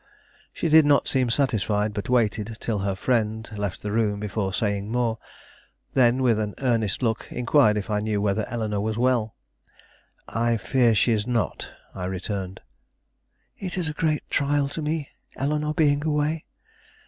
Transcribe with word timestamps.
She 0.51 0.67
did 0.67 0.83
not 0.83 1.07
seem 1.07 1.29
satisfied, 1.29 1.93
but 1.93 2.09
waited 2.09 2.57
till 2.59 2.79
her 2.79 2.95
friend 2.95 3.47
left 3.55 3.83
the 3.83 3.91
room 3.91 4.19
before 4.19 4.51
saying 4.51 4.91
more. 4.91 5.19
Then, 5.93 6.23
with 6.23 6.39
an 6.39 6.55
earnest 6.57 7.03
look, 7.03 7.27
inquired 7.31 7.77
if 7.77 7.91
I 7.91 7.99
knew 7.99 8.19
whether 8.19 8.49
Eleanore 8.49 8.81
was 8.81 8.97
well. 8.97 9.35
"I 10.27 10.57
fear 10.57 10.95
she 10.95 11.11
is 11.11 11.27
not," 11.27 11.71
I 11.93 12.05
returned. 12.05 12.61
"It 13.59 13.77
is 13.77 13.89
a 13.89 13.93
great 13.93 14.27
trial 14.27 14.67
to 14.69 14.81
me, 14.81 15.07
Eleanore 15.37 15.75
being 15.75 16.03
away. 16.03 16.45